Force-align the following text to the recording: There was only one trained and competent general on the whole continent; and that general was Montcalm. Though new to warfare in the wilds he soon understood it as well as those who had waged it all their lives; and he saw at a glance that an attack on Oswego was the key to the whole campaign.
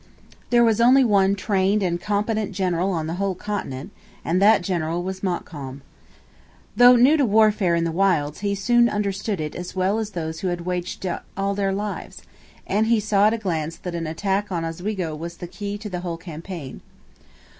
There 0.49 0.63
was 0.63 0.81
only 0.81 1.03
one 1.03 1.35
trained 1.35 1.83
and 1.83 2.01
competent 2.01 2.53
general 2.53 2.89
on 2.89 3.05
the 3.05 3.13
whole 3.21 3.35
continent; 3.35 3.91
and 4.25 4.41
that 4.41 4.63
general 4.63 5.03
was 5.03 5.21
Montcalm. 5.21 5.83
Though 6.75 6.95
new 6.95 7.17
to 7.17 7.23
warfare 7.25 7.75
in 7.75 7.83
the 7.83 7.91
wilds 7.91 8.39
he 8.39 8.55
soon 8.55 8.89
understood 8.89 9.39
it 9.39 9.55
as 9.55 9.75
well 9.75 9.99
as 9.99 10.13
those 10.17 10.39
who 10.39 10.47
had 10.47 10.61
waged 10.61 11.05
it 11.05 11.19
all 11.37 11.53
their 11.53 11.71
lives; 11.71 12.23
and 12.65 12.87
he 12.87 12.99
saw 12.99 13.27
at 13.27 13.35
a 13.35 13.37
glance 13.37 13.75
that 13.75 13.93
an 13.93 14.07
attack 14.07 14.51
on 14.51 14.65
Oswego 14.65 15.15
was 15.15 15.37
the 15.37 15.45
key 15.45 15.77
to 15.77 15.87
the 15.87 15.99
whole 15.99 16.17
campaign. 16.17 16.81